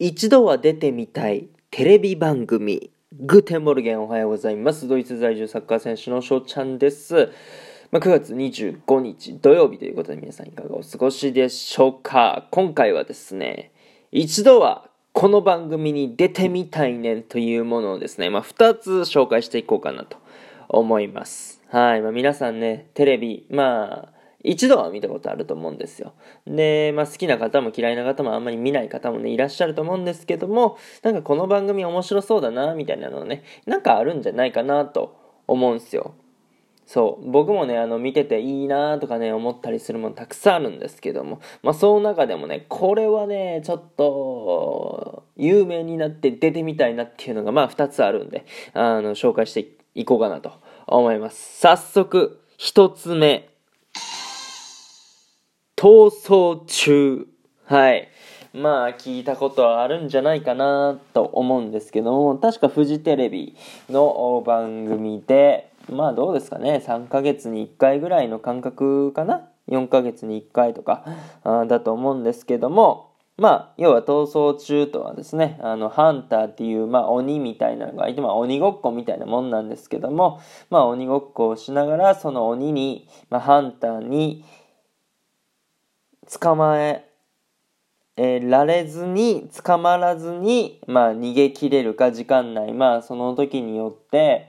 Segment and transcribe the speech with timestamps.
[0.00, 2.92] 一度は出てみたいテレビ番組。
[3.18, 4.86] グテンモルゲンおはようございます。
[4.86, 7.32] ドイツ在住サッカー選手の翔ちゃんです。
[7.90, 13.72] まあ、9月25日土曜日ということで皆さんいかがお過ごしでしょうか今回はですね、
[14.12, 20.16] 一度はこの番組に出てみたいねんというものをですね、まあ、2つ紹介していこうかなと
[20.68, 21.60] 思います。
[21.70, 22.02] はい。
[22.02, 26.12] まあ、皆さんね、テレビ、まあ、一度は見たことあると思うんですよ。
[26.46, 36.14] で、まあ、好きな方も嫌いな方もあんまり見ない方もね、いらっしゃると思うんですけども、なんかこの番組面白そうだな、みたいなのね、なんかあるんじゃないかなと思うんですよ。
[36.88, 37.30] そう。
[37.30, 50.52] 僕もね、あの、見てていいなとかね、思ったりするものたくさんあるんですけども、まあ、その中でもね、これはね、ちょっと、有名になって出てみたいなっていうのが、まあ、2つあるんで、あの、紹介していこうかなと
[50.86, 51.60] 思います。
[51.60, 53.50] 早速、1つ目。
[55.78, 57.28] 逃走中。
[57.66, 58.08] はい。
[58.52, 63.54] まあ、聞いたことはあるんじゃないかなと思うんですけども、確かフジテレビ
[63.88, 71.04] の番組で、まあどうですかね、3ヶ月に1回ぐらいの間隔かな ?4 ヶ月に1回とか
[71.44, 84.44] だと思うんですけども、まあ、要は逃走中とはですね、あの、ハンターっていう、まあ、鬼みたいなのがいて、まあ、鬼ごっこみたいなもんなんですけども、まあ、鬼ごっこをしながら、その鬼に、まあ、ハンターに、
[86.30, 87.08] 捕まえ
[88.16, 94.48] えーられずに捕まらずに、まあ、逃げ切れるか時間内まあその時によって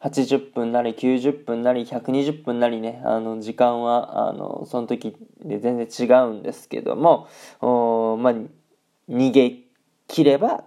[0.00, 7.28] 80分なり90分なり120分なりねあの時間はあのその時で全然違うんですけども
[7.60, 8.34] おまあ
[9.10, 9.58] 逃げ
[10.06, 10.64] 切れば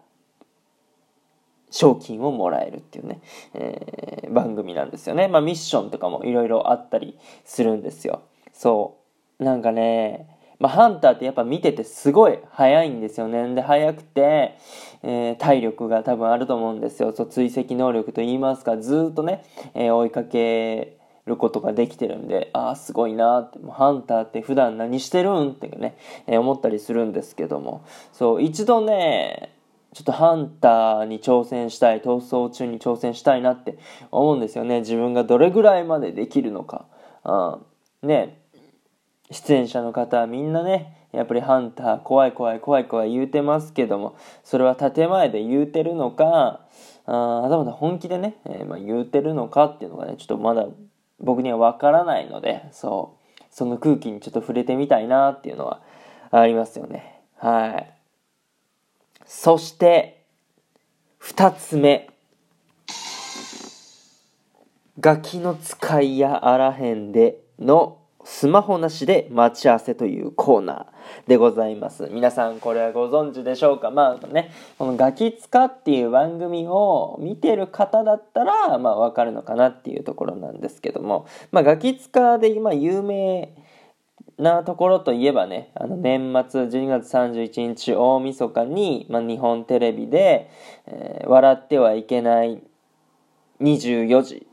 [1.72, 3.22] 賞金をもらえるっていうね、
[3.56, 5.28] えー番組なんですよね。
[5.28, 8.24] まあミッションとかもいろいろあったりするんですよ。
[8.52, 8.98] そ
[9.40, 9.44] う。
[9.44, 13.54] なんかね、まあハンターってやっぱ見ててすごい速いんですよね。
[13.56, 14.58] で、速くて、
[15.04, 17.12] えー体力が多分あると思うんですよ。
[17.14, 29.54] そう追跡能力と言いますか、ずっとね、えー追いかけることができてるんで、ああ、すごいなって、もうハンターって普段何してるんってね、えー思ったりするんですけども、そう、一度ね、
[29.94, 33.78] ちょっとハンターに挑戦したい、逃走中に挑戦したいなって
[34.12, 34.80] 思うんですよね。
[34.80, 36.86] 自分がどれぐらいまでできるのか。
[37.24, 38.43] うん、ね、
[39.32, 46.62] 出演者の方はみんなね、やっぱりハンター怖い怖い怖い怖い言うてますけども、それは建前で言うてるのか、
[47.06, 50.66] あーはたまた本気でね、えーまあ、言うてるのかっていうのがね、ちょっとまだ
[51.20, 55.82] 僕にはわからないので、そう、その空気にちょっと触れてみたいなっていうのは
[56.32, 57.22] ありますよね。
[57.38, 57.94] はい。
[59.26, 60.26] そして、
[61.18, 62.10] 二つ目。
[65.00, 72.10] ガキの使いやあらへんでのスマホなしで待ち合わせというコーナーでございます。
[72.12, 73.92] 皆さんこれはご存知でしょうか？
[73.92, 83.54] まあね、このガキ使っていう番組を見てる方だったら、まあわかるのかなっていうところなんですけども、まあガキ使で今有名
[84.38, 86.20] なところといえばね、あの年
[86.50, 90.50] 末12月31日大晦日に、まあ、日本テレビで、
[90.88, 92.62] えー笑ってはいけない
[93.62, 94.48] 24時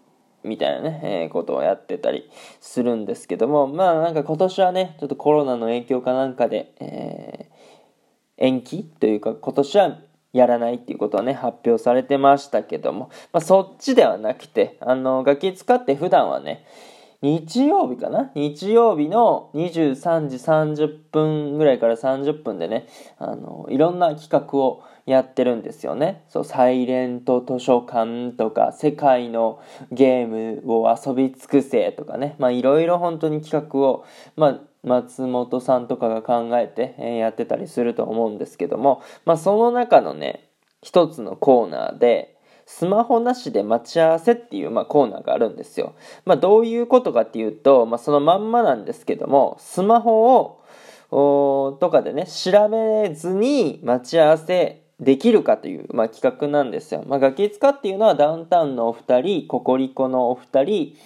[0.44, 2.30] みたいなね、えーことをやってたり
[2.60, 7.50] するんですけども、まあなんか今年はね、ちょっとコロナの影響かなんかで、えー
[8.40, 9.98] 延期というか今年は
[10.32, 16.64] やらないっていうことはね、発表されてましたけども、まあそっちではなくて、あの、ガキ使って普段はね、
[17.22, 18.30] 日曜日かな？
[18.34, 22.86] 日曜日の23時30分ぐらいから30分でね、
[23.18, 26.24] あの、いろんな企画をやってるんですよね。
[26.28, 29.60] そう、サイレント図書館とか、世界の
[29.92, 40.48] ゲームを遊び尽くせとかね、まあいろいろ本当に企画を、まあ、松本さんとかが考えて、やってたりすると思うんですけども、まあその中のね、
[40.82, 42.34] 一つのコーナーで、
[42.72, 45.94] スマホなしで待ち合わせっていう、まあ、コーナーがあるんですよ。
[46.24, 50.60] まあ、どういうことかっていうと、まあ、そのまんまなんですけども、スマホ
[51.10, 57.02] を、とかでね、調べずに待ち合わせできるかという、まあ、企画なんですよ。
[57.06, 60.96] まあ、ガキ使っていうのはダウンタウンのお二人、ココリコのお二人、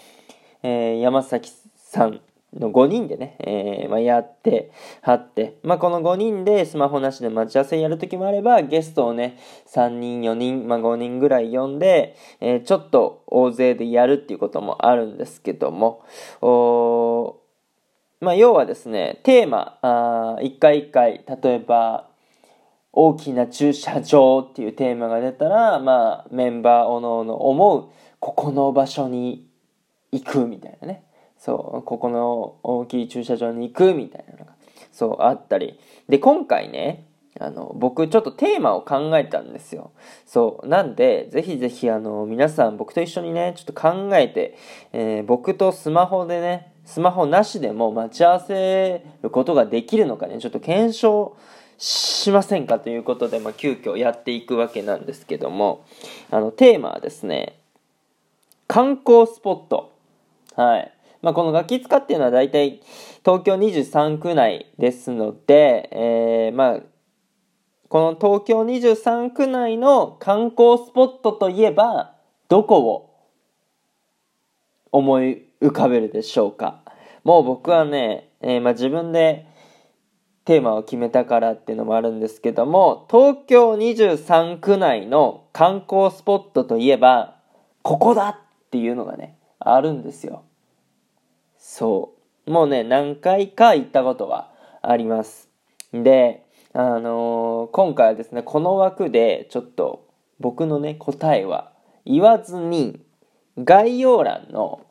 [0.62, 2.20] えー山崎さん
[2.58, 4.70] の5人でね、えーまあ、やって
[5.02, 16.02] はって、まあ、この5人でスマホなしで待ち合わせやるときもあれば、ゲストをね、3人、4人、まあ、5人ぐらい呼んで、えーちょっと大勢でやるっていうこともあるんですけども、
[16.40, 17.40] お
[18.20, 22.08] まあ、要はですね、テーマ、あー一回一回、例えば、
[22.96, 27.88] 大きな駐車場っていうテーマが出たら、まあ、メンバーおのおの思う、
[28.20, 29.48] ここの場所に
[30.12, 31.04] 行くみたいなね。
[31.44, 34.52] そう、ここの大きい駐車場に行くみたいなのが、
[34.92, 35.78] そう、あったり。
[36.08, 37.04] で、今回ね、
[37.38, 39.90] あの、僕ちょっとテーマを考えたんですよ。
[40.24, 40.66] そう。
[40.66, 44.56] なんで、ぜひぜひあの、皆さん僕と一緒にね、ちょっと考えて、
[44.94, 51.36] えー、僕とスマホでね、スマホなしでも待ち合わせることができるのかね、ちょっと検証
[51.76, 55.84] しませんかということで、まあ、急遽やっていくわけなんですけども、
[56.30, 57.58] あの、テーマはですね、
[58.66, 59.92] 観光スポット。
[60.56, 60.94] はい。
[61.24, 62.82] まあ、このガキ使っていうのは大体
[63.24, 66.80] 東京23区内ですので、えー、まあ、
[67.88, 72.14] この東京23区内の観光スポットといえば、
[72.50, 73.16] どこを
[74.92, 76.82] 思い浮かべるでしょうか？
[77.24, 79.46] もう僕はね、えー、まあ、自分で
[80.44, 87.38] テーマを決めたからっていうのもあるんですけども、東京23区内の観光スポットといえば、
[87.80, 88.36] ここだっ
[88.70, 90.44] ていうのがね、あるんですよ。
[91.66, 92.12] そ
[92.46, 92.50] う。
[92.50, 94.52] もうね、何回か行ったことは
[94.82, 95.48] あります。
[95.94, 96.44] で、
[96.74, 100.06] あのー、今回はですね、この枠でちょっと
[100.38, 101.72] 僕のね、答えは
[102.04, 103.00] 言わずに、
[103.56, 104.84] 概要欄の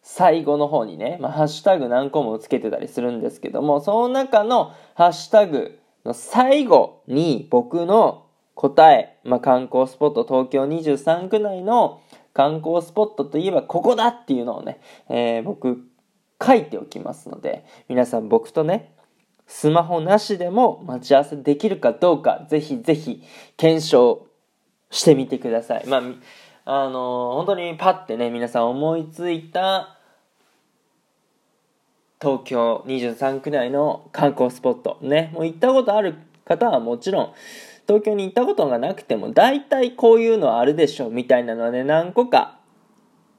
[0.00, 8.24] 最後の方にね、まあ、ハッシュタグ何個もつけてたりするんですけども、その中のハッシュタグの最後に僕の
[8.54, 12.00] 答え、まあ、観光スポット東京23区内の
[12.32, 14.80] 観光スポットといえばここだっていうのをね、
[15.10, 15.84] えー、僕
[16.44, 18.92] 書いておきますので、皆さん僕とね、
[19.46, 23.22] スマホなしでも待ち合わせできるかどうか、ぜひぜひ
[23.56, 24.26] 検証
[24.90, 25.86] してみてください。
[25.86, 26.02] まあ、
[26.64, 29.96] あのー、本当にパッてね、皆さん思いついた
[32.20, 34.98] 東京23区内の観光スポット。
[35.00, 37.32] ね、もう行ったことある方はもちろん、
[37.86, 42.58] 東京に行ったことがなくても、大体こういうのはあるでしょう、みたいなのはね、何個か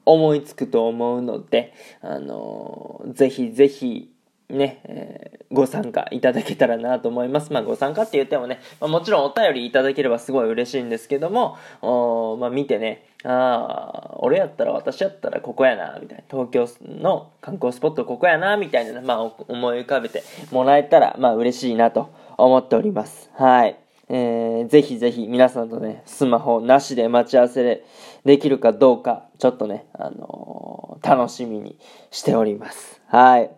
[0.08, 4.10] 思いつくと思うので、あのー、ぜひぜひ、
[4.48, 7.52] ね、えー、ご参加いただけたらなと思います。
[7.52, 16.24] まあ、ご参加って言ってもね、まあ、もちろんお便りいただければすごい嬉しいんですけども、おまあ、見てね、ああ、俺やったら私やったらここやな、みたいな。
[16.30, 23.30] 東京の観光スポットここやな、みたいな、まあ、思い浮かべてもらえたら、まあ、嬉しいなと思っております。
[23.34, 23.76] はい。
[24.08, 27.84] えー、ぜひぜひ皆さんとね、スマホなしで待ち合わせで
[28.24, 31.78] できるかどうか、ちょっとね、あのー、楽しみに
[32.10, 33.00] しております。
[33.06, 33.50] はい。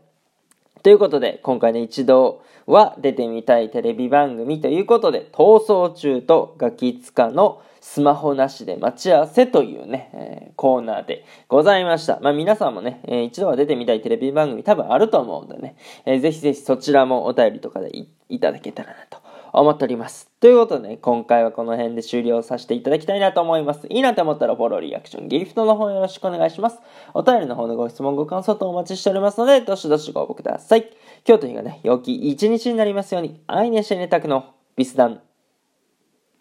[0.82, 12.20] ということで、今回ね、一度は出てみたいテレビ番組ということで、逃走中とガキツカのスマホなしで待ち合わせというね、えー、コーナーでございました。
[12.20, 17.90] まあ皆さんもね、えー、一度は出てみたいテレビ番組多分あると思うんでね、えー、ぜひぜひそちらもお便りとかで
[18.28, 19.18] いただけたらなと
[19.52, 20.30] 思っております。
[20.40, 23.86] ということで、ね、今回はこの辺で終了させていただきたいなと思います。
[23.88, 26.78] いいなと思ったらフォロー、リアクション、ギフトの方よろしくお願いします。
[27.14, 30.90] お便りの方のご質問、ご感想とお待ちしておりますので、どしどしご応募ください。
[31.26, 34.44] 今日という日がね、良き一日になりますように、愛にしてねたくの
[34.76, 35.20] ビスダン。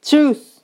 [0.01, 0.58] チュース